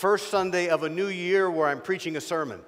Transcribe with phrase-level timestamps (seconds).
[0.00, 2.62] first Sunday of a new year where I'm preaching a sermon.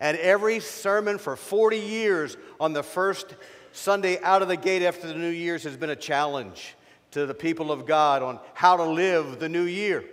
[0.00, 3.36] And every sermon for 40 years on the first
[3.70, 6.74] Sunday out of the gate after the New Year's has been a challenge
[7.12, 10.04] to the people of God on how to live the new year.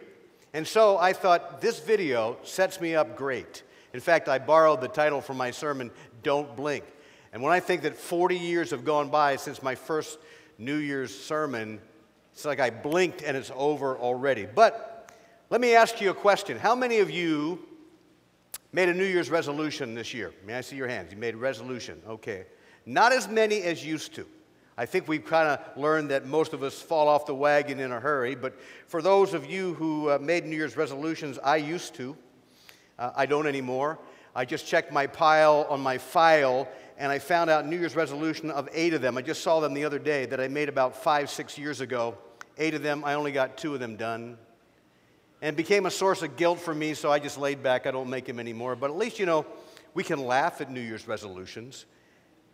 [0.53, 3.63] And so I thought this video sets me up great.
[3.95, 5.89] In fact, I borrowed the title from my sermon,
[6.21, 6.83] Don't Blink.
[7.33, 10.19] And when I think that 40 years have gone by since my first
[10.59, 11.81] New Year's sermon,
[12.33, 14.45] it's like I blinked and it's over already.
[14.45, 14.94] But
[15.49, 16.57] let me ask you a question.
[16.57, 17.59] How many of you
[18.71, 20.33] made a New Year's resolution this year?
[20.45, 21.11] May I see your hands?
[21.11, 22.01] You made a resolution.
[22.07, 22.45] Okay.
[22.85, 24.25] Not as many as used to.
[24.77, 27.91] I think we've kind of learned that most of us fall off the wagon in
[27.91, 28.35] a hurry.
[28.35, 32.17] But for those of you who uh, made New Year's resolutions, I used to.
[32.97, 33.99] Uh, I don't anymore.
[34.35, 36.67] I just checked my pile on my file
[36.97, 39.17] and I found out New Year's resolution of eight of them.
[39.17, 42.17] I just saw them the other day that I made about five, six years ago.
[42.57, 44.37] Eight of them, I only got two of them done.
[45.41, 47.85] And became a source of guilt for me, so I just laid back.
[47.85, 48.75] I don't make them anymore.
[48.75, 49.45] But at least, you know,
[49.93, 51.85] we can laugh at New Year's resolutions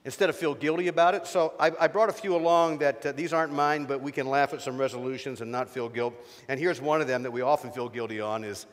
[0.03, 1.27] instead of feel guilty about it.
[1.27, 4.27] So I, I brought a few along that uh, these aren't mine, but we can
[4.27, 6.15] laugh at some resolutions and not feel guilt.
[6.47, 8.65] And here's one of them that we often feel guilty on is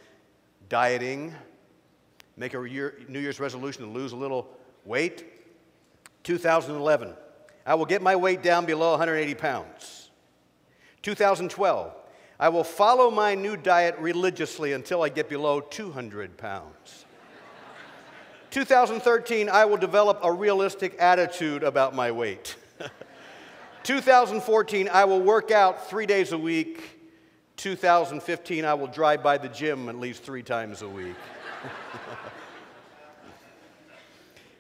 [0.69, 1.35] dieting.
[2.37, 4.49] Make a year, New Year's resolution to lose a little
[4.85, 5.25] weight.
[6.25, 7.15] 2011,
[7.67, 10.11] I will get my weight down below 180 pounds.
[11.03, 11.95] 2012,
[12.41, 17.05] I will follow my new diet religiously until I get below 200 pounds.
[18.51, 22.55] 2013, I will develop a realistic attitude about my weight.
[23.83, 27.01] 2014, I will work out three days a week.
[27.57, 31.17] 2015, I will drive by the gym at least three times a week.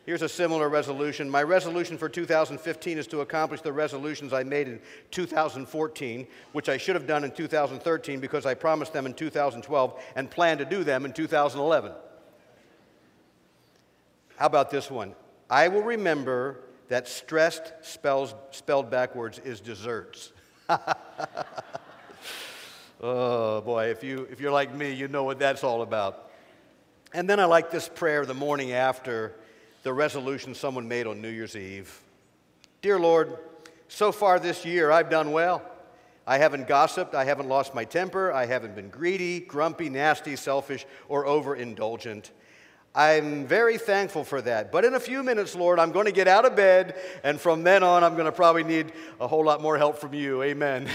[0.09, 1.29] Here's a similar resolution.
[1.29, 6.79] My resolution for 2015 is to accomplish the resolutions I made in 2014, which I
[6.79, 10.83] should have done in 2013 because I promised them in 2012 and plan to do
[10.83, 11.93] them in 2011.
[14.37, 15.15] How about this one?
[15.51, 20.33] I will remember that stressed spells, spelled backwards is desserts.
[23.03, 26.31] oh boy, if, you, if you're like me, you know what that's all about.
[27.13, 29.35] And then I like this prayer the morning after
[29.89, 32.03] the resolution someone made on New Year's Eve.
[32.83, 33.39] Dear Lord,
[33.89, 35.63] so far this year I've done well.
[36.27, 40.85] I haven't gossiped, I haven't lost my temper, I haven't been greedy, grumpy, nasty, selfish,
[41.09, 42.33] or overindulgent.
[42.95, 44.71] I'm very thankful for that.
[44.71, 46.95] But in a few minutes, Lord, I'm going to get out of bed,
[47.25, 50.13] and from then on, I'm going to probably need a whole lot more help from
[50.13, 50.43] you.
[50.43, 50.87] Amen.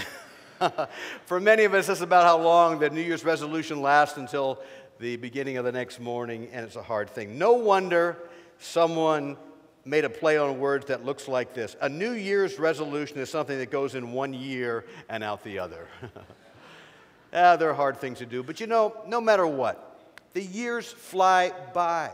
[1.26, 4.62] for many of us, it's about how long the New Year's resolution lasts until
[5.00, 7.38] the beginning of the next morning, and it's a hard thing.
[7.38, 8.18] No wonder
[8.64, 9.36] someone
[9.84, 13.58] made a play on words that looks like this A New Year's resolution is something
[13.58, 15.88] that goes in one year and out the other.
[17.32, 21.52] ah, they're hard things to do, but you know, no matter what, the years fly
[21.72, 22.10] by.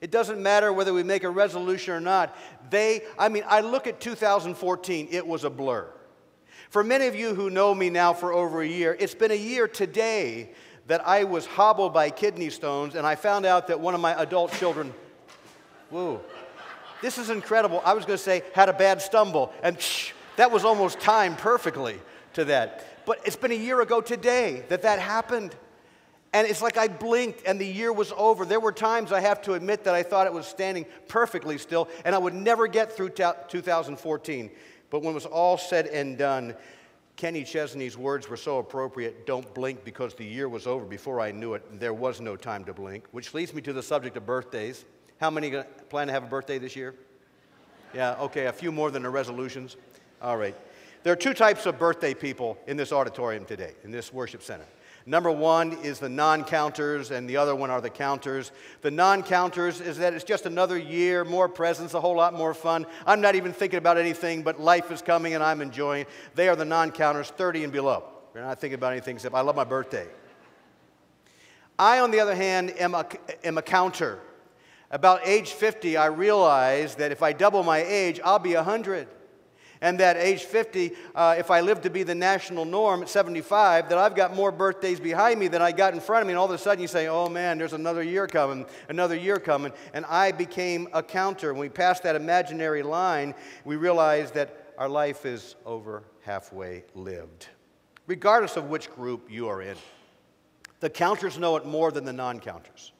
[0.00, 2.34] It doesn't matter whether we make a resolution or not.
[2.70, 5.90] They, I mean, I look at 2014, it was a blur.
[6.70, 9.34] For many of you who know me now for over a year, it's been a
[9.34, 10.52] year today
[10.86, 14.18] that I was hobbled by kidney stones and I found out that one of my
[14.20, 14.94] adult children
[15.90, 16.20] Whoa.
[17.02, 17.82] This is incredible.
[17.84, 19.76] I was going to say, had a bad stumble, and
[20.36, 21.98] that was almost timed perfectly
[22.34, 23.04] to that.
[23.06, 25.54] But it's been a year ago today that that happened.
[26.32, 28.44] And it's like I blinked and the year was over.
[28.44, 31.88] There were times I have to admit that I thought it was standing perfectly still
[32.04, 34.50] and I would never get through 2014.
[34.90, 36.54] But when it was all said and done,
[37.16, 41.32] Kenny Chesney's words were so appropriate don't blink because the year was over before I
[41.32, 41.80] knew it.
[41.80, 44.84] There was no time to blink, which leads me to the subject of birthdays.
[45.20, 45.52] How many
[45.90, 46.94] plan to have a birthday this year?
[47.92, 49.76] Yeah, okay, a few more than the resolutions.
[50.22, 50.56] All right.
[51.02, 54.64] There are two types of birthday people in this auditorium today, in this worship center.
[55.04, 58.50] Number one is the non counters, and the other one are the counters.
[58.80, 62.54] The non counters is that it's just another year, more presents, a whole lot more
[62.54, 62.86] fun.
[63.04, 66.06] I'm not even thinking about anything, but life is coming and I'm enjoying.
[66.34, 68.04] They are the non counters, 30 and below.
[68.32, 70.06] They're not thinking about anything except I love my birthday.
[71.78, 73.06] I, on the other hand, am a,
[73.44, 74.20] am a counter.
[74.90, 79.06] About age 50, I realized that if I double my age, I'll be 100.
[79.82, 83.88] And that age 50, uh, if I live to be the national norm at 75,
[83.88, 86.32] that I've got more birthdays behind me than I got in front of me.
[86.32, 89.38] And all of a sudden you say, oh man, there's another year coming, another year
[89.38, 89.72] coming.
[89.94, 91.54] And I became a counter.
[91.54, 93.34] When we passed that imaginary line,
[93.64, 97.48] we realized that our life is over halfway lived,
[98.06, 99.76] regardless of which group you are in.
[100.80, 102.92] The counters know it more than the non counters.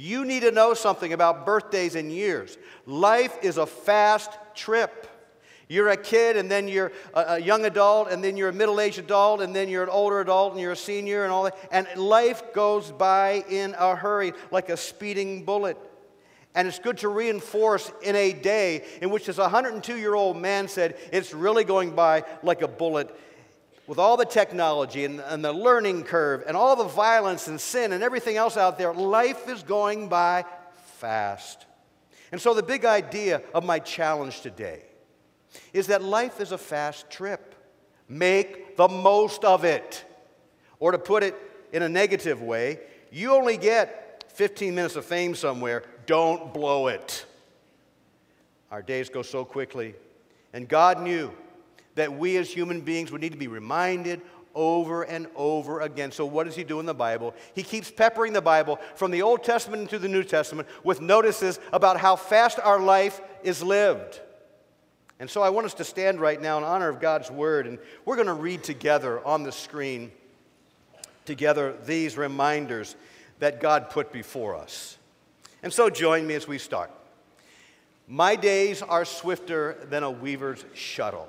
[0.00, 2.56] You need to know something about birthdays and years.
[2.86, 5.08] Life is a fast trip.
[5.66, 9.00] You're a kid, and then you're a, young adult, and then you're a middle aged
[9.00, 11.58] adult, and then you're an older adult, and you're a senior, and all that.
[11.72, 15.76] And life goes by in a hurry, like a speeding bullet.
[16.54, 20.68] And it's good to reinforce in a day in which this 102 year old man
[20.68, 23.12] said, It's really going by like a bullet.
[23.88, 27.92] With all the technology and, and the learning curve and all the violence and sin
[27.92, 30.44] and everything else out there, life is going by
[30.98, 31.64] fast.
[32.30, 34.82] And so, the big idea of my challenge today
[35.72, 37.54] is that life is a fast trip.
[38.10, 40.04] Make the most of it.
[40.78, 41.34] Or to put it
[41.72, 42.80] in a negative way,
[43.10, 45.82] you only get 15 minutes of fame somewhere.
[46.04, 47.24] Don't blow it.
[48.70, 49.94] Our days go so quickly.
[50.52, 51.32] And God knew
[51.98, 54.20] that we as human beings would need to be reminded
[54.54, 56.10] over and over again.
[56.10, 57.34] So, what does he do in the Bible?
[57.54, 61.60] He keeps peppering the Bible from the Old Testament into the New Testament with notices
[61.72, 64.20] about how fast our life is lived.
[65.20, 67.78] And so, I want us to stand right now in honor of God's word, and
[68.04, 70.10] we're going to read together on the screen
[71.24, 72.96] together these reminders
[73.38, 74.98] that God put before us.
[75.62, 76.90] And so, join me as we start.
[78.06, 81.28] My days are swifter than a weaver's shuttle.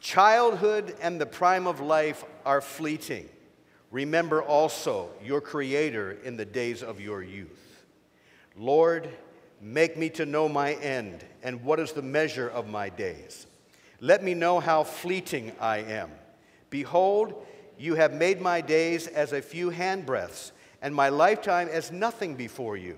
[0.00, 3.28] Childhood and the prime of life are fleeting.
[3.90, 7.84] Remember also your Creator in the days of your youth.
[8.56, 9.08] Lord,
[9.60, 13.46] make me to know my end and what is the measure of my days.
[14.00, 16.10] Let me know how fleeting I am.
[16.70, 17.46] Behold,
[17.78, 20.52] you have made my days as a few handbreadths,
[20.82, 22.96] and my lifetime as nothing before you.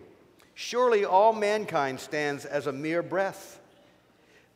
[0.54, 3.60] Surely all mankind stands as a mere breath.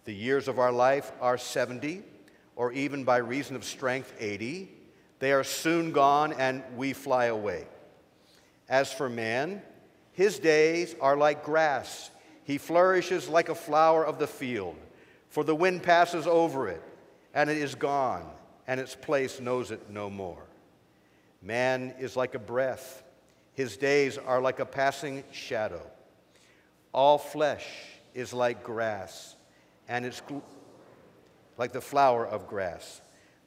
[0.05, 2.03] The years of our life are 70
[2.57, 4.71] or even by reason of strength 80.
[5.19, 7.67] They are soon gone and we fly away.
[8.69, 9.63] As for man,
[10.13, 12.11] his days are like grass.
[12.45, 14.77] He flourishes like a flower of the field,
[15.29, 16.83] for the wind passes over it,
[17.35, 18.31] and it is gone,
[18.67, 20.45] and its place knows it no more.
[21.43, 23.03] Man is like a breath,
[23.55, 25.83] his days are like a passing shadow.
[26.93, 27.67] All flesh
[28.15, 29.37] is like grass,
[29.89, 30.21] and its
[31.59, 33.01] like the flower of grass.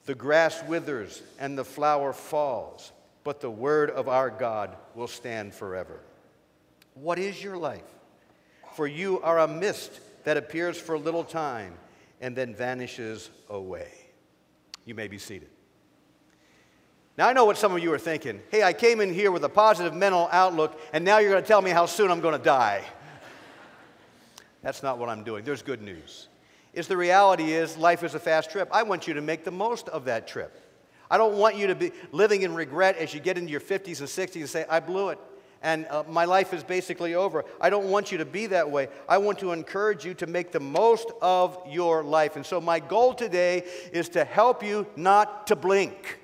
[0.06, 2.92] The grass withers and the flower falls,
[3.24, 6.00] but the word of our God will stand forever.
[6.94, 7.84] What is your life?
[8.76, 11.74] For you are a mist that appears for a little time
[12.22, 13.92] and then vanishes away.
[14.86, 15.50] You may be seated.
[17.18, 18.42] Now, I know what some of you are thinking.
[18.52, 21.48] Hey, I came in here with a positive mental outlook, and now you're going to
[21.48, 22.84] tell me how soon I'm going to die.
[24.62, 25.44] That's not what I'm doing.
[25.44, 26.28] There's good news
[26.78, 28.70] is the reality is life is a fast trip.
[28.72, 30.64] I want you to make the most of that trip.
[31.10, 34.00] I don't want you to be living in regret as you get into your 50s
[34.00, 35.20] and 60s and say, I blew it
[35.62, 37.46] and uh, my life is basically over.
[37.60, 38.90] I don't want you to be that way.
[39.10, 42.36] I want to encourage you to make the most of your life.
[42.36, 46.20] And so, my goal today is to help you not to blink.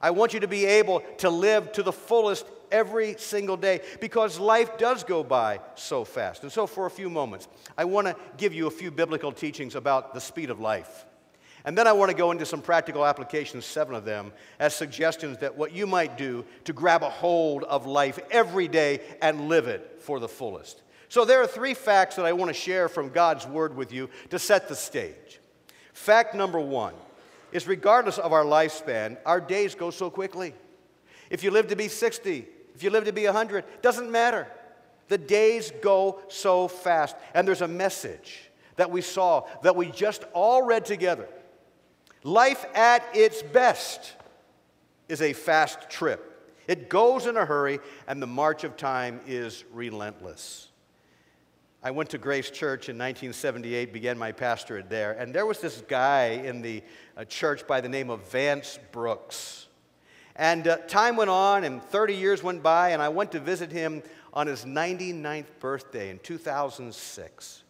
[0.00, 4.38] I want you to be able to live to the fullest every single day because
[4.38, 6.42] life does go by so fast.
[6.42, 7.46] And so, for a few moments,
[7.78, 11.06] I want to give you a few biblical teachings about the speed of life.
[11.64, 15.38] And then I want to go into some practical applications, seven of them, as suggestions
[15.38, 19.66] that what you might do to grab a hold of life every day and live
[19.68, 20.82] it for the fullest.
[21.08, 24.10] So, there are three facts that I want to share from God's Word with you
[24.30, 25.40] to set the stage.
[25.92, 26.94] Fact number one
[27.52, 30.52] is regardless of our lifespan, our days go so quickly.
[31.30, 34.48] If you live to be 60, if you live to be 100, doesn't matter.
[35.08, 37.16] The days go so fast.
[37.34, 41.28] And there's a message that we saw that we just all read together.
[42.22, 44.14] Life at its best
[45.08, 46.30] is a fast trip.
[46.66, 50.68] It goes in a hurry, and the march of time is relentless.
[51.82, 55.82] I went to Grace Church in 1978, began my pastorate there, and there was this
[55.86, 56.82] guy in the
[57.14, 59.68] uh, church by the name of Vance Brooks.
[60.36, 63.70] And uh, time went on, and 30 years went by, and I went to visit
[63.70, 67.62] him on his 99th birthday in 2006.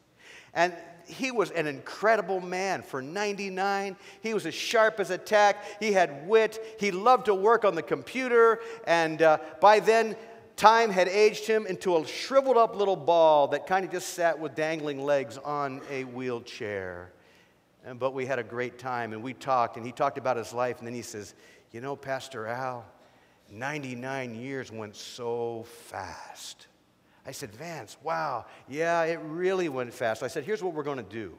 [0.54, 0.72] And
[1.06, 2.82] he was an incredible man.
[2.82, 5.64] For 99, he was as sharp as a tack.
[5.80, 6.76] He had wit.
[6.78, 8.60] He loved to work on the computer.
[8.86, 10.16] And uh, by then,
[10.56, 14.38] time had aged him into a shriveled up little ball that kind of just sat
[14.38, 17.10] with dangling legs on a wheelchair.
[17.84, 20.54] And, but we had a great time, and we talked, and he talked about his
[20.54, 21.34] life, and then he says,
[21.74, 22.86] you know, Pastor Al,
[23.50, 26.68] 99 years went so fast.
[27.26, 30.22] I said, Vance, wow, yeah, it really went fast.
[30.22, 31.36] I said, here's what we're going to do.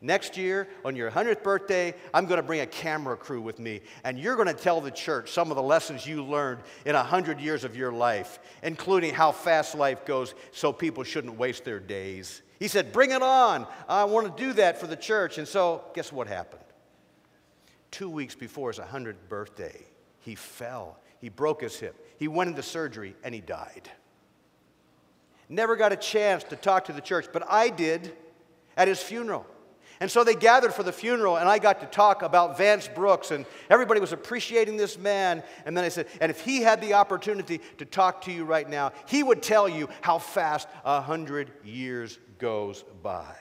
[0.00, 3.82] Next year, on your 100th birthday, I'm going to bring a camera crew with me,
[4.02, 7.38] and you're going to tell the church some of the lessons you learned in 100
[7.38, 12.42] years of your life, including how fast life goes so people shouldn't waste their days.
[12.58, 13.68] He said, Bring it on.
[13.88, 15.38] I want to do that for the church.
[15.38, 16.59] And so, guess what happened?
[17.90, 19.84] Two weeks before his 100th birthday,
[20.20, 20.98] he fell.
[21.20, 21.94] He broke his hip.
[22.18, 23.90] He went into surgery, and he died.
[25.48, 28.16] Never got a chance to talk to the church, but I did
[28.76, 29.44] at his funeral.
[29.98, 33.32] And so they gathered for the funeral, and I got to talk about Vance Brooks,
[33.32, 35.42] and everybody was appreciating this man.
[35.66, 38.68] And then I said, and if he had the opportunity to talk to you right
[38.68, 43.36] now, he would tell you how fast a hundred years goes by.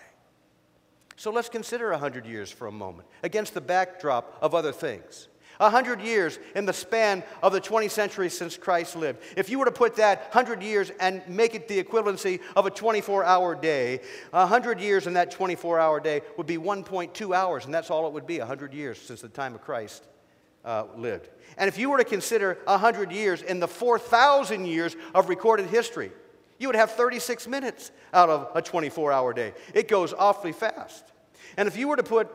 [1.20, 5.28] So let's consider a hundred years for a moment against the backdrop of other things.
[5.60, 9.22] A hundred years in the span of the 20th century since Christ lived.
[9.36, 12.70] If you were to put that hundred years and make it the equivalency of a
[12.70, 14.00] 24 hour day,
[14.32, 18.08] a hundred years in that 24 hour day would be 1.2 hours, and that's all
[18.08, 20.08] it would be, a hundred years since the time of Christ
[20.64, 21.28] uh, lived.
[21.58, 25.66] And if you were to consider a hundred years in the 4,000 years of recorded
[25.66, 26.14] history,
[26.60, 29.54] you would have 36 minutes out of a 24 hour day.
[29.74, 31.09] It goes awfully fast.
[31.58, 32.30] And if you were to put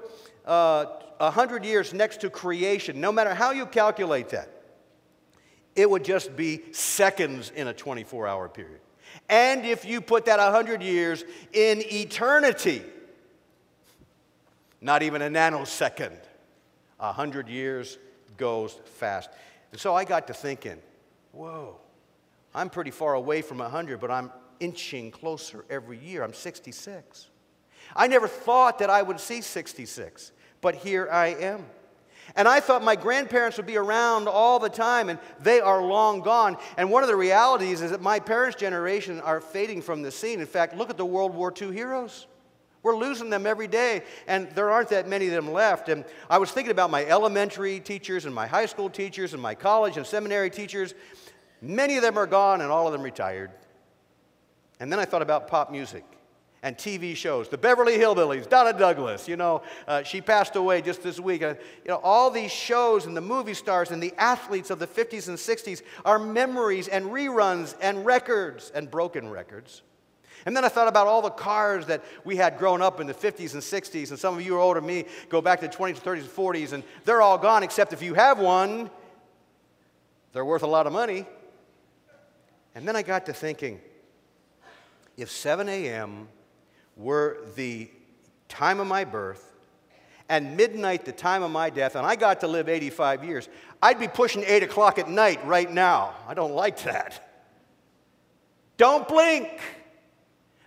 [0.45, 0.87] uh,
[1.19, 4.49] 100 years next to creation, no matter how you calculate that,
[5.77, 8.81] it would just be seconds in a 24 hour period.
[9.29, 12.83] And if you put that 100 years in eternity,
[14.81, 16.19] not even a nanosecond,
[16.99, 17.99] 100 years
[18.37, 19.31] goes fast.
[19.73, 20.79] And so I got to thinking,
[21.33, 21.77] whoa,
[22.55, 24.31] I'm pretty far away from 100, but I'm
[24.61, 26.23] inching closer every year.
[26.23, 27.29] I'm 66.
[27.95, 30.33] I never thought that I would see 66
[30.65, 31.67] but here I am.
[32.37, 36.23] And I thought my grandparents would be around all the time, and they are long
[36.23, 36.57] gone.
[36.79, 40.41] And one of the realities is that my parents' generation are fading from the scene.
[40.41, 42.27] In fact, look at the World War II heroes.
[42.83, 45.91] We're losing them every day, and there aren't that many of them left.
[45.91, 49.55] And I was thinking about my elementary teachers, and my high school teachers, and my
[49.55, 50.95] college and seminary teachers.
[51.61, 53.51] Many of them are gone, and all of them retired.
[54.81, 56.05] And then I thought about pop music
[56.65, 57.51] and TV shows.
[57.51, 61.43] The Beverly Hillbillies, Donna Douglas, you know, uh, she passed away just this week.
[61.43, 64.87] Uh, you know, all these shows and the movie stars and the athletes of the
[64.87, 69.83] 50s and 60s are memories and reruns and records and broken records.
[70.47, 73.15] And then I thought about all the cars that we had grown up in the
[73.15, 75.75] 50s and 60s, and some of you are older than me, go back to the
[75.75, 78.91] 20s, 30s, and 40s, and they're all gone, except if you have one,
[80.33, 81.27] they're worth a lot of money.
[82.75, 83.83] And then I got to thinking
[85.19, 86.29] if 7 a.m
[86.97, 87.91] were the
[88.49, 89.53] time of my birth
[90.29, 93.49] and midnight the time of my death, and I got to live 85 years,
[93.83, 96.15] I'd be pushing 8 o'clock at night right now.
[96.27, 97.29] I don't like that.
[98.77, 99.49] Don't blink.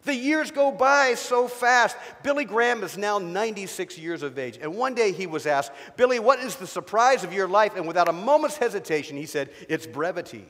[0.03, 1.97] The years go by so fast.
[2.23, 4.57] Billy Graham is now 96 years of age.
[4.61, 7.75] And one day he was asked, Billy, what is the surprise of your life?
[7.75, 10.45] And without a moment's hesitation, he said, It's brevity.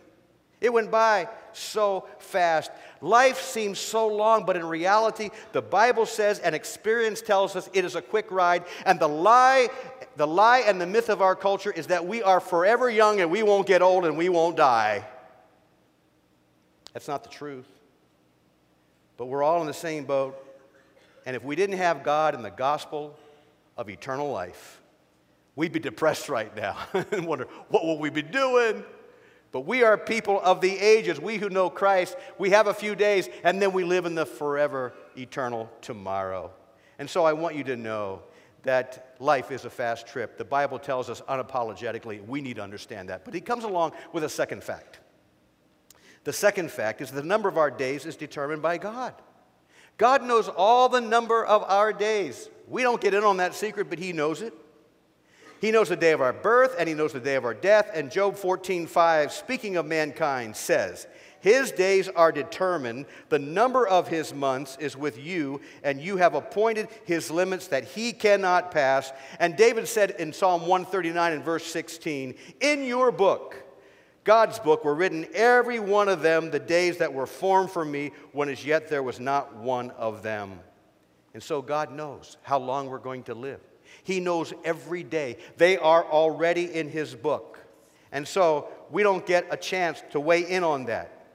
[0.62, 2.72] It went by so fast.
[3.02, 7.86] Life seems so long, but in reality, the Bible says and experience tells us it
[7.86, 8.64] is a quick ride.
[8.86, 9.70] And the lie,
[10.16, 13.30] the lie and the myth of our culture is that we are forever young and
[13.30, 15.06] we won't get old and we won't die.
[16.94, 17.68] That's not the truth.
[19.18, 20.44] But we're all in the same boat.
[21.26, 23.18] And if we didn't have God and the gospel
[23.76, 24.82] of eternal life,
[25.56, 26.78] we'd be depressed right now
[27.12, 28.84] and wonder, what will we be doing?
[29.52, 31.20] But we are people of the ages.
[31.20, 34.26] We who know Christ, we have a few days and then we live in the
[34.26, 36.52] forever eternal tomorrow.
[37.00, 38.22] And so I want you to know
[38.64, 40.38] that life is a fast trip.
[40.38, 43.24] The Bible tells us unapologetically we need to understand that.
[43.24, 45.00] But he comes along with a second fact.
[46.26, 49.14] The second fact is the number of our days is determined by God.
[49.98, 52.50] God knows all the number of our days.
[52.68, 54.54] We don't get in on that secret, but he knows it.
[55.60, 57.90] He knows the day of our birth and he knows the day of our death.
[57.94, 61.08] And Job 14:5, speaking of mankind, says,
[61.40, 66.36] His days are determined, the number of his months is with you, and you have
[66.36, 69.12] appointed his limits that he cannot pass.
[69.40, 73.64] And David said in Psalm 139 and verse 16, In your book,
[74.24, 78.12] God's book, were written every one of them the days that were formed for me,
[78.34, 80.60] when as yet there was not one of them.
[81.34, 83.62] And so God knows how long we're going to live.
[84.08, 85.36] He knows every day.
[85.58, 87.60] They are already in His book.
[88.14, 91.26] And so we don't get a chance to weigh in on that.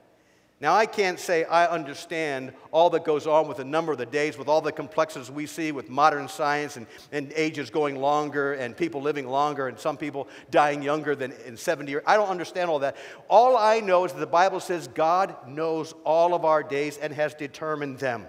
[0.59, 4.07] Now, I can't say I understand all that goes on with the number of the
[4.07, 8.53] days, with all the complexities we see with modern science and, and ages going longer
[8.53, 12.03] and people living longer and some people dying younger than in 70 years.
[12.07, 12.95] I don't understand all that.
[13.29, 17.13] All I know is that the Bible says God knows all of our days and
[17.13, 18.25] has determined them.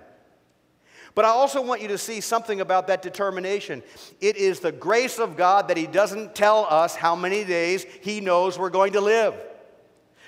[1.14, 3.82] But I also want you to see something about that determination.
[4.20, 8.20] It is the grace of God that He doesn't tell us how many days He
[8.20, 9.34] knows we're going to live.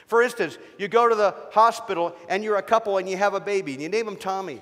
[0.07, 3.41] For instance, you go to the hospital and you're a couple and you have a
[3.41, 4.61] baby and you name him Tommy.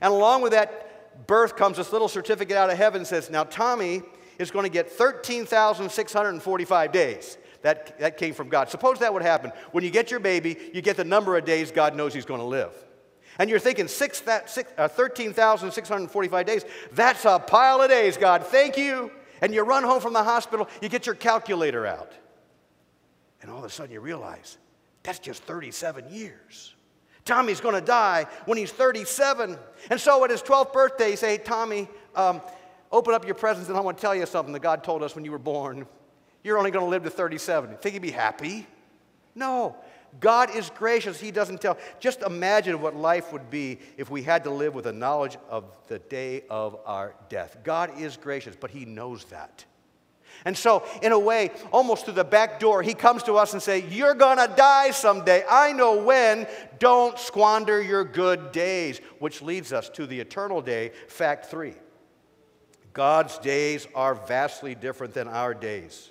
[0.00, 4.02] And along with that birth comes this little certificate out of heaven says, Now, Tommy
[4.38, 7.36] is going to get 13,645 days.
[7.60, 8.70] That, that came from God.
[8.70, 9.52] Suppose that would happen.
[9.70, 12.40] When you get your baby, you get the number of days God knows He's going
[12.40, 12.72] to live.
[13.38, 16.64] And you're thinking six, uh, 13,645 days.
[16.92, 18.46] That's a pile of days, God.
[18.46, 19.10] Thank you.
[19.40, 22.12] And you run home from the hospital, you get your calculator out.
[23.40, 24.56] And all of a sudden you realize
[25.02, 26.74] that's just 37 years.
[27.24, 29.58] Tommy's going to die when he's 37.
[29.90, 32.40] And so at his 12th birthday, you say, hey, Tommy, um,
[32.90, 35.14] open up your presents and I want to tell you something that God told us
[35.14, 35.86] when you were born.
[36.44, 37.76] You're only going to live to 37.
[37.76, 38.66] Think he'd be happy?
[39.34, 39.76] No.
[40.20, 41.20] God is gracious.
[41.20, 41.78] He doesn't tell.
[41.98, 45.64] Just imagine what life would be if we had to live with a knowledge of
[45.88, 47.56] the day of our death.
[47.64, 49.64] God is gracious, but He knows that.
[50.44, 53.62] And so, in a way, almost through the back door, He comes to us and
[53.62, 55.44] say, "You're gonna die someday.
[55.48, 56.46] I know when.
[56.78, 60.92] Don't squander your good days." Which leads us to the eternal day.
[61.08, 61.74] Fact three:
[62.92, 66.10] God's days are vastly different than our days.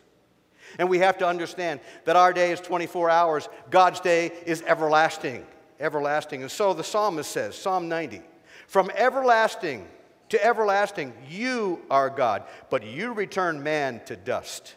[0.80, 5.46] And we have to understand that our day is 24 hours, God's day is everlasting.
[5.80, 6.42] Everlasting.
[6.42, 8.22] And so the psalmist says, Psalm 90,
[8.68, 9.88] from everlasting
[10.30, 14.76] to everlasting, you are God, but you return man to dust.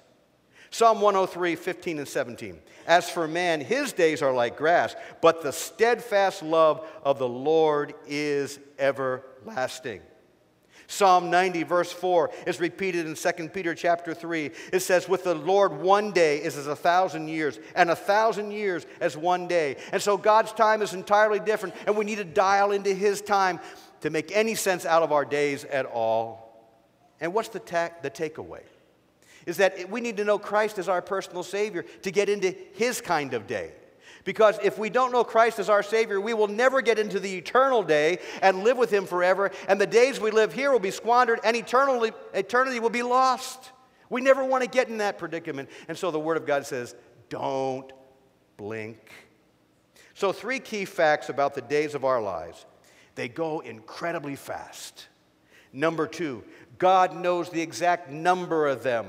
[0.71, 2.59] Psalm 103, 15 and 17.
[2.87, 7.95] As for man, his days are like grass, but the steadfast love of the Lord
[8.07, 10.01] is everlasting.
[10.95, 14.51] Psalm 90, verse 4, is repeated in 2 Peter chapter 3.
[14.73, 18.53] It says, With the Lord, one day is as a thousand years, and a thousand
[18.53, 19.77] years as one day.
[19.93, 23.61] And so God's time is entirely different, and we need to dial into His time
[24.01, 26.45] to make any sense out of our days at all.
[27.21, 28.63] And what's the, ta- the takeaway?
[29.47, 33.01] Is that we need to know Christ as our personal Savior to get into His
[33.01, 33.73] kind of day.
[34.25, 37.37] Because if we don't know Christ as our Savior, we will never get into the
[37.37, 39.50] eternal day and live with Him forever.
[39.69, 43.73] And the days we live here will be squandered, and eternally, eternity will be lost.
[44.09, 45.69] We never want to get in that predicament.
[45.88, 46.95] And so the Word of God says,
[47.28, 47.93] don't
[48.57, 48.99] blink.
[50.14, 52.66] So, three key facts about the days of our lives
[53.16, 55.09] they go incredibly fast.
[55.72, 56.44] Number two,
[56.79, 59.07] God knows the exact number of them.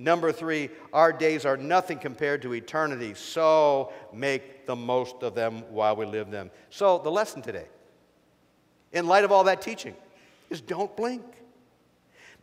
[0.00, 5.64] Number three, our days are nothing compared to eternity, so make the most of them
[5.70, 6.52] while we live them.
[6.70, 7.66] So, the lesson today,
[8.92, 9.96] in light of all that teaching,
[10.50, 11.24] is don't blink.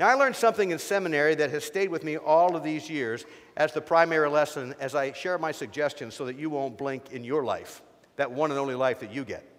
[0.02, 3.24] Now, I learned something in seminary that has stayed with me all of these years
[3.56, 7.24] as the primary lesson as I share my suggestions so that you won't blink in
[7.24, 7.82] your life,
[8.18, 9.50] that one and only life that you get.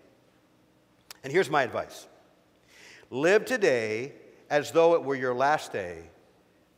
[1.25, 2.07] And here's my advice
[3.11, 4.13] live today
[4.51, 6.11] as though it were your last day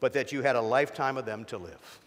[0.00, 2.00] but that you had a lifetime of them to live.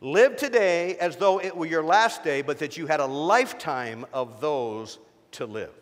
[0.00, 4.04] Live today as though it were your last day, but that you had a lifetime
[4.12, 4.98] of those
[5.32, 5.72] to live.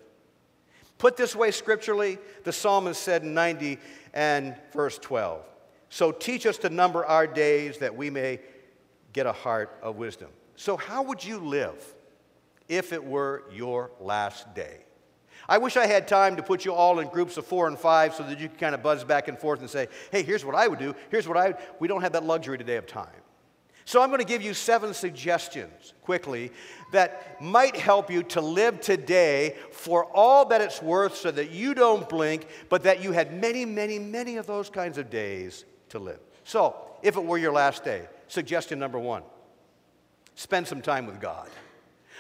[0.98, 3.79] Put this way scripturally, the psalmist said in 90
[4.14, 5.42] and verse 12
[5.88, 8.38] So teach us to number our days that we may
[9.12, 10.29] get a heart of wisdom.
[10.55, 11.94] So, how would you live
[12.68, 14.85] if it were your last day?
[15.53, 18.15] I wish I had time to put you all in groups of four and five
[18.15, 20.55] so that you could kind of buzz back and forth and say, hey, here's what
[20.55, 20.95] I would do.
[21.11, 21.57] Here's what I would.
[21.79, 23.21] We don't have that luxury today of time.
[23.85, 26.53] So I'm going to give you seven suggestions quickly
[26.93, 31.75] that might help you to live today for all that it's worth so that you
[31.75, 35.99] don't blink, but that you had many, many, many of those kinds of days to
[35.99, 36.21] live.
[36.45, 39.23] So, if it were your last day, suggestion number one
[40.35, 41.51] spend some time with God.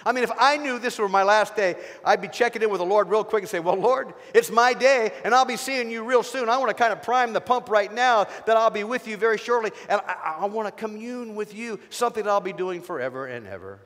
[0.04, 2.78] I mean, if I knew this were my last day, I'd be checking in with
[2.80, 5.90] the Lord real quick and say, Well, Lord, it's my day, and I'll be seeing
[5.90, 6.48] you real soon.
[6.48, 9.16] I want to kind of prime the pump right now that I'll be with you
[9.16, 12.82] very shortly, and I, I want to commune with you, something that I'll be doing
[12.82, 13.80] forever and ever.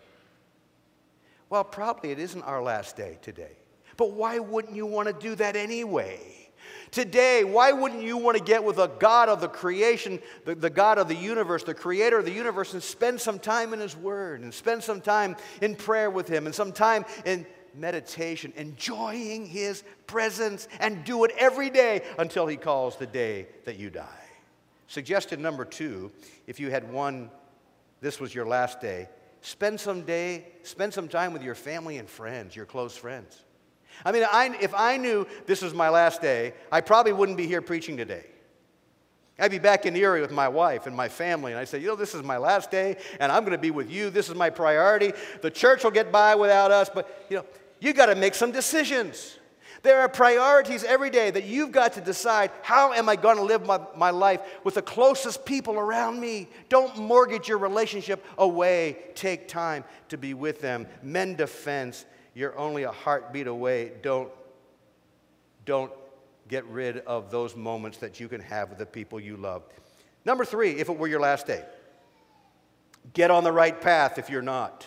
[1.49, 3.53] Well, probably it isn't our last day today.
[3.97, 6.46] But why wouldn't you want to do that anyway?
[6.91, 10.71] Today, why wouldn't you want to get with a God of the creation, the, the,
[10.71, 13.97] God of the universe, the creator of the universe, and spend some time in His
[13.97, 17.45] Word and spend some time in prayer with Him and some time in
[17.75, 23.79] meditation, enjoying His presence, and do it every day until He calls the day that
[23.79, 24.25] you die?
[24.87, 26.13] Suggestion number two
[26.47, 27.31] if you had one,
[28.01, 29.09] this was your last day,
[29.41, 33.43] spend some day, spend some time with your family and friends, your close friends.
[34.05, 37.47] I mean, I, if I knew this was my last day, I probably wouldn't be
[37.47, 38.27] here preaching today.
[39.39, 41.79] I'd be back in the area with my wife and my family, and I'd say,
[41.79, 44.09] you know, this is my last day, and I'm going to be with you.
[44.09, 45.13] This is my priority.
[45.43, 47.45] The church will get by without us, but you know,
[47.81, 49.39] you got to make some decisions.
[49.83, 53.43] There are priorities every day that you've got to decide how am I going to
[53.43, 56.49] live my, my life with the closest people around me?
[56.69, 58.97] Don't mortgage your relationship away.
[59.15, 60.87] Take time to be with them.
[61.03, 62.07] Mend a fence.
[62.37, 63.93] You're only a heartbeat away.
[64.03, 64.31] Don't,
[65.65, 65.91] don't
[66.49, 69.63] get rid of those moments that you can have with the people you love.
[70.27, 71.65] Number three, if it were your last day,
[73.15, 74.87] get on the right path if you're not.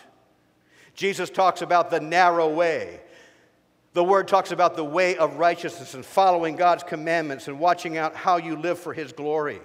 [0.93, 3.01] Jesus talks about the narrow way.
[3.93, 8.15] The word talks about the way of righteousness and following God's commandments and watching out
[8.15, 9.59] how you live for His glory.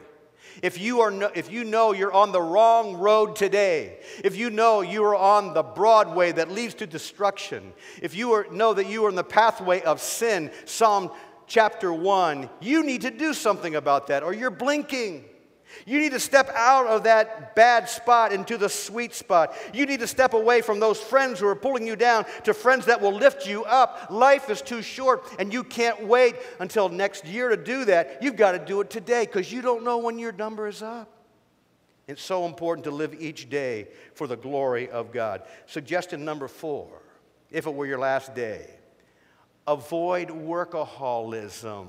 [0.62, 4.50] If you, are no, if you know you're on the wrong road today, if you
[4.50, 8.74] know you are on the broad way that leads to destruction, if you are, know
[8.74, 11.10] that you are in the pathway of sin, Psalm
[11.46, 15.24] chapter 1, you need to do something about that or you're blinking.
[15.86, 19.54] You need to step out of that bad spot into the sweet spot.
[19.72, 22.86] You need to step away from those friends who are pulling you down to friends
[22.86, 24.08] that will lift you up.
[24.10, 28.22] Life is too short, and you can't wait until next year to do that.
[28.22, 31.10] You've got to do it today because you don't know when your number is up.
[32.06, 35.42] It's so important to live each day for the glory of God.
[35.66, 37.00] Suggestion number four
[37.50, 38.68] if it were your last day,
[39.66, 41.86] avoid workaholism.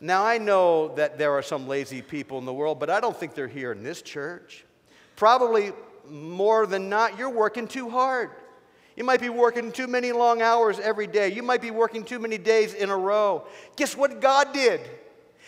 [0.00, 3.16] Now, I know that there are some lazy people in the world, but I don't
[3.16, 4.64] think they're here in this church.
[5.16, 5.72] Probably
[6.08, 8.30] more than not, you're working too hard.
[8.96, 11.32] You might be working too many long hours every day.
[11.32, 13.46] You might be working too many days in a row.
[13.76, 14.80] Guess what God did?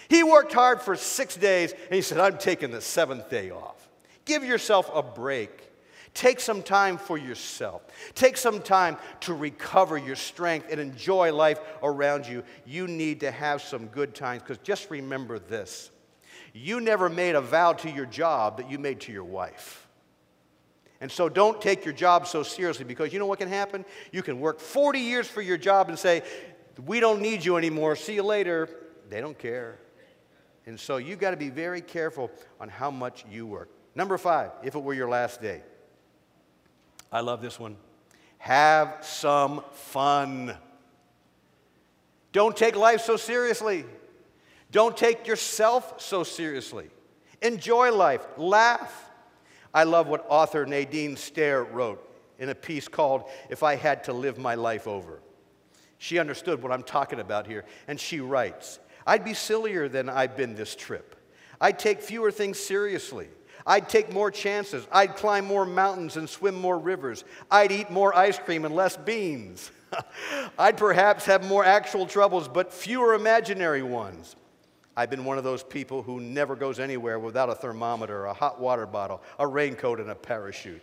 [0.09, 3.89] He worked hard for six days and He said, I'm taking the seventh day off.
[4.25, 5.70] Give yourself a break.
[6.15, 7.83] Take some time for yourself.
[8.15, 12.43] Take some time to recover your strength and enjoy life around you.
[12.67, 15.91] You need to have some good times because just remember this
[16.53, 19.87] you never made a vow to your job that you made to your wife.
[21.01, 23.85] And so don't take your job so seriously because you know what can happen?
[24.13, 26.23] You can work 40 years for your job and say,
[26.85, 27.97] We don't need you anymore.
[27.97, 28.69] See you later.
[29.09, 29.79] They don't care.
[30.67, 33.71] And so you've got to be very careful on how much you work.
[33.95, 35.63] Number five, if it were your last day.
[37.13, 37.77] I love this one.
[38.39, 40.57] Have some fun.
[42.33, 43.85] Don't take life so seriously.
[44.71, 46.89] Don't take yourself so seriously.
[47.43, 49.11] Enjoy life, laugh.
[49.75, 52.07] I love what author Nadine Stair wrote
[52.39, 55.21] in a piece called If I Had to Live My Life Over.
[55.99, 60.37] She understood what I'm talking about here, and she writes I'd be sillier than I've
[60.37, 61.17] been this trip.
[61.61, 63.29] I'd take fewer things seriously.
[63.67, 64.87] I'd take more chances.
[64.91, 67.25] I'd climb more mountains and swim more rivers.
[67.51, 69.71] I'd eat more ice cream and less beans.
[70.59, 74.37] I'd perhaps have more actual troubles, but fewer imaginary ones.
[74.97, 78.61] I've been one of those people who never goes anywhere without a thermometer, a hot
[78.61, 80.83] water bottle, a raincoat, and a parachute.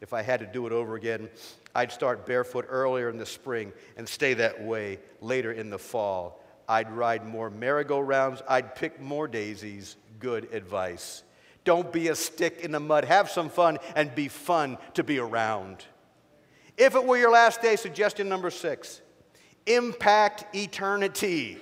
[0.00, 1.28] If I had to do it over again,
[1.74, 6.42] I'd start barefoot earlier in the spring and stay that way later in the fall.
[6.68, 8.42] I'd ride more merry-go-rounds.
[8.48, 9.96] I'd pick more daisies.
[10.18, 11.22] Good advice.
[11.66, 13.04] Don't be a stick in the mud.
[13.04, 15.84] Have some fun and be fun to be around.
[16.78, 19.02] If it were your last day, suggestion number six
[19.66, 21.58] impact eternity.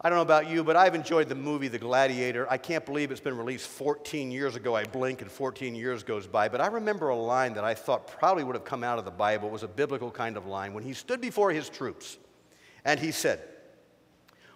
[0.00, 2.50] I don't know about you, but I've enjoyed the movie The Gladiator.
[2.50, 4.74] I can't believe it's been released 14 years ago.
[4.74, 6.48] I blink and 14 years goes by.
[6.48, 9.10] But I remember a line that I thought probably would have come out of the
[9.12, 9.48] Bible.
[9.48, 10.74] It was a biblical kind of line.
[10.74, 12.18] When he stood before his troops
[12.84, 13.40] and he said,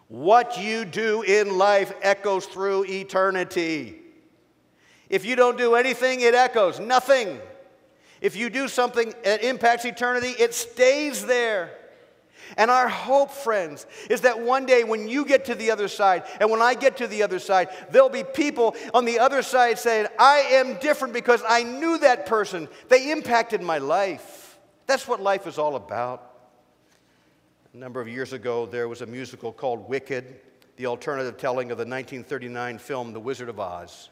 [0.08, 4.00] what you do in life echoes through eternity.
[5.08, 6.80] If you don't do anything, it echoes.
[6.80, 7.40] Nothing.
[8.20, 11.70] If you do something that impacts eternity, it stays there.
[12.56, 16.24] And our hope, friends, is that one day when you get to the other side
[16.40, 19.78] and when I get to the other side, there'll be people on the other side
[19.78, 22.68] saying, I am different because I knew that person.
[22.88, 24.58] They impacted my life.
[24.86, 26.33] That's what life is all about.
[27.74, 30.36] A number of years ago, there was a musical called Wicked,
[30.76, 34.10] the alternative telling of the 1939 film The Wizard of Oz.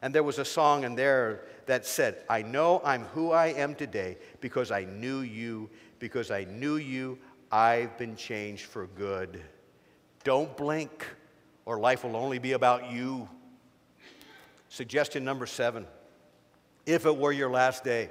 [0.00, 3.74] And there was a song in there that said, I know I'm who I am
[3.74, 5.68] today because I knew you,
[5.98, 7.18] because I knew you,
[7.50, 9.42] I've been changed for good.
[10.22, 11.04] Don't blink,
[11.66, 13.28] or life will only be about you.
[14.68, 15.84] Suggestion number seven
[16.86, 18.08] if it were your last day,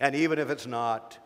[0.00, 1.18] and even if it's not,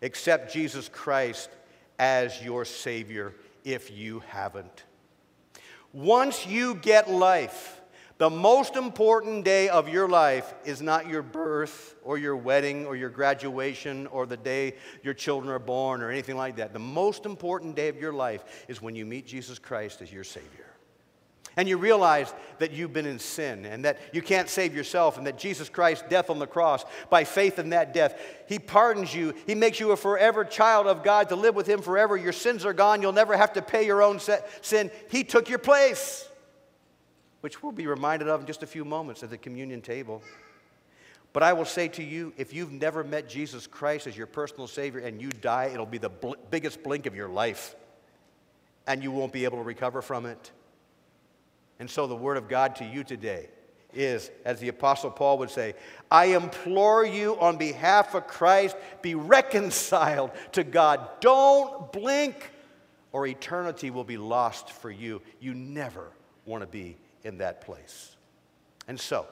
[0.00, 1.50] accept Jesus Christ
[1.98, 3.34] as your Savior
[3.64, 4.84] if you haven't.
[5.92, 7.80] Once you get life,
[8.18, 12.96] the most important day of your life is not your birth or your wedding or
[12.96, 16.72] your graduation or the day your children are born or anything like that.
[16.72, 20.24] The most important day of your life is when you meet Jesus Christ as your
[20.24, 20.67] Savior.
[21.58, 25.26] And you realize that you've been in sin and that you can't save yourself and
[25.26, 28.16] that Jesus Christ's death on the cross, by faith in that death,
[28.46, 29.34] He pardons you.
[29.44, 32.16] He makes you a forever child of God to live with Him forever.
[32.16, 33.02] Your sins are gone.
[33.02, 34.20] You'll never have to pay your own
[34.62, 34.92] sin.
[35.10, 36.28] He took your place,
[37.40, 40.22] which we'll be reminded of in just a few moments at the communion table.
[41.32, 44.68] But I will say to you, if you've never met Jesus Christ as your personal
[44.68, 47.74] Savior and you die, it'll be the bl- biggest blink of your life,
[48.86, 50.52] and you won't be able to recover from it.
[51.78, 53.48] And so the word of God to you today
[53.92, 55.74] is, as the Apostle Paul would say,
[56.10, 61.08] I implore you on behalf of Christ, be reconciled to God.
[61.20, 62.50] Don't blink,
[63.12, 65.22] or eternity will be lost for you.
[65.40, 66.10] You never
[66.44, 68.16] want to be in that place.
[68.86, 69.26] And so,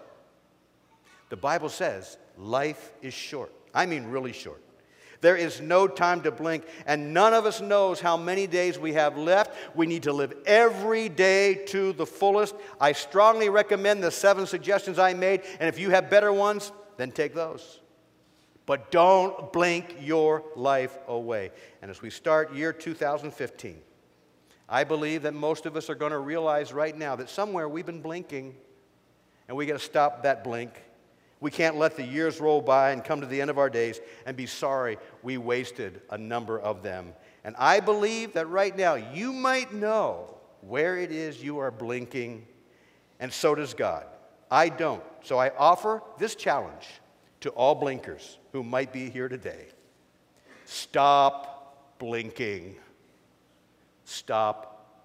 [1.28, 3.52] the Bible says life is short.
[3.74, 4.62] I mean, really short.
[5.20, 8.92] There is no time to blink, and none of us knows how many days we
[8.94, 9.52] have left.
[9.74, 12.54] We need to live every day to the fullest.
[12.80, 17.12] I strongly recommend the seven suggestions I made, and if you have better ones, then
[17.12, 17.80] take those.
[18.66, 21.52] But don't blink your life away.
[21.82, 23.80] And as we start year 2015,
[24.68, 27.86] I believe that most of us are going to realize right now that somewhere we've
[27.86, 28.56] been blinking,
[29.46, 30.82] and we got to stop that blink
[31.46, 34.00] we can't let the years roll by and come to the end of our days
[34.26, 37.12] and be sorry we wasted a number of them.
[37.44, 42.44] And I believe that right now you might know where it is you are blinking,
[43.20, 44.06] and so does God.
[44.50, 45.04] I don't.
[45.22, 46.88] So I offer this challenge
[47.42, 49.68] to all blinkers who might be here today
[50.64, 52.74] stop blinking.
[54.04, 54.98] Stop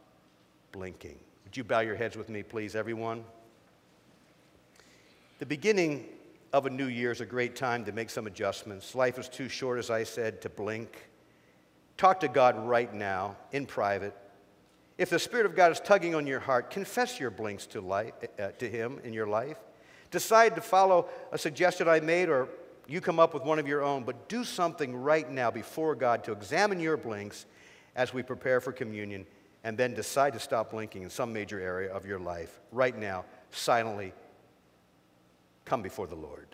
[0.71, 1.19] blinking.
[1.43, 3.25] Would you bow your heads with me, please, everyone?
[5.37, 6.07] The beginning
[6.53, 8.93] of a new year is a great time to make some adjustments.
[8.93, 11.07] Life is too short, as I said, to blink.
[11.97, 14.15] Talk to God right now in private.
[14.97, 18.13] If the Spirit of God is tugging on your heart, confess your blinks to, life,
[18.37, 19.57] uh, to Him in your life.
[20.11, 22.49] Decide to follow a suggestion I made, or
[22.85, 26.23] you come up with one of your own, but do something right now before God
[26.25, 27.45] to examine your blinks
[27.95, 29.25] as we prepare for communion,
[29.63, 33.23] and then decide to stop blinking in some major area of your life right now,
[33.51, 34.13] silently
[35.65, 36.50] come before the Lord.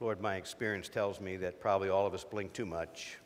[0.00, 3.18] Lord, my experience tells me that probably all of us blink too much.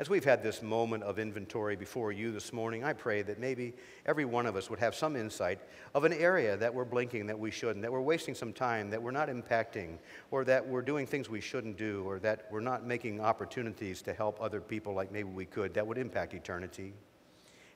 [0.00, 3.74] As we've had this moment of inventory before you this morning, I pray that maybe
[4.04, 5.60] every one of us would have some insight
[5.94, 9.00] of an area that we're blinking that we shouldn't, that we're wasting some time, that
[9.00, 9.98] we're not impacting,
[10.32, 14.12] or that we're doing things we shouldn't do, or that we're not making opportunities to
[14.12, 16.92] help other people like maybe we could that would impact eternity.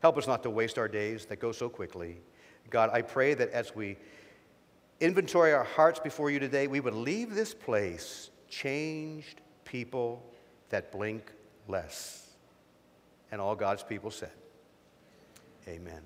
[0.02, 2.16] Help us not to waste our days that go so quickly.
[2.68, 3.96] God, I pray that as we
[5.00, 10.22] inventory our hearts before you today, we would leave this place changed people
[10.70, 11.30] that blink
[11.66, 12.28] less.
[13.30, 14.32] And all God's people said,
[15.66, 16.00] Amen.